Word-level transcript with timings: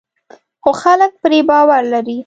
خو 0.63 0.71
خلک 0.81 1.11
پرې 1.23 1.39
باور 1.49 1.83
لري. 1.93 2.17